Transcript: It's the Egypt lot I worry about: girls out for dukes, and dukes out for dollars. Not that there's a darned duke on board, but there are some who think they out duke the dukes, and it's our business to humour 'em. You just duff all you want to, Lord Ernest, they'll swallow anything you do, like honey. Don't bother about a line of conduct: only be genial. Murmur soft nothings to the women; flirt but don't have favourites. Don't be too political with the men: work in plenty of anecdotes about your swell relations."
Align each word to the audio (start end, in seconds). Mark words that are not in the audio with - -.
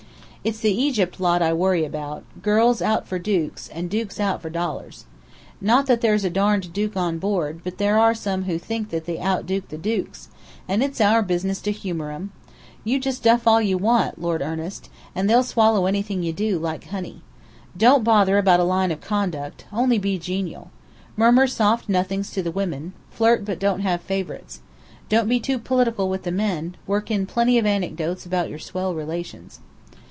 It's 0.43 0.59
the 0.61 0.71
Egypt 0.75 1.19
lot 1.19 1.43
I 1.43 1.53
worry 1.53 1.85
about: 1.85 2.23
girls 2.41 2.81
out 2.81 3.07
for 3.07 3.19
dukes, 3.19 3.67
and 3.71 3.91
dukes 3.91 4.19
out 4.19 4.41
for 4.41 4.49
dollars. 4.49 5.05
Not 5.61 5.85
that 5.85 6.01
there's 6.01 6.25
a 6.25 6.31
darned 6.31 6.73
duke 6.73 6.97
on 6.97 7.19
board, 7.19 7.61
but 7.63 7.77
there 7.77 7.99
are 7.99 8.15
some 8.15 8.45
who 8.45 8.57
think 8.57 8.89
they 8.89 9.19
out 9.19 9.45
duke 9.45 9.67
the 9.67 9.77
dukes, 9.77 10.29
and 10.67 10.81
it's 10.81 10.99
our 10.99 11.21
business 11.21 11.61
to 11.61 11.71
humour 11.71 12.09
'em. 12.11 12.31
You 12.83 12.99
just 12.99 13.21
duff 13.21 13.45
all 13.45 13.61
you 13.61 13.77
want 13.77 14.15
to, 14.15 14.21
Lord 14.21 14.41
Ernest, 14.41 14.89
they'll 15.15 15.43
swallow 15.43 15.85
anything 15.85 16.23
you 16.23 16.33
do, 16.33 16.57
like 16.57 16.85
honey. 16.85 17.21
Don't 17.77 18.03
bother 18.03 18.39
about 18.39 18.59
a 18.59 18.63
line 18.63 18.91
of 18.91 18.99
conduct: 18.99 19.65
only 19.71 19.99
be 19.99 20.17
genial. 20.17 20.71
Murmur 21.15 21.45
soft 21.45 21.87
nothings 21.87 22.31
to 22.31 22.41
the 22.41 22.49
women; 22.49 22.93
flirt 23.11 23.45
but 23.45 23.59
don't 23.59 23.81
have 23.81 24.01
favourites. 24.01 24.61
Don't 25.07 25.29
be 25.29 25.39
too 25.39 25.59
political 25.59 26.09
with 26.09 26.23
the 26.23 26.31
men: 26.31 26.75
work 26.87 27.11
in 27.11 27.27
plenty 27.27 27.59
of 27.59 27.67
anecdotes 27.67 28.25
about 28.25 28.49
your 28.49 28.57
swell 28.57 28.95
relations." 28.95 29.59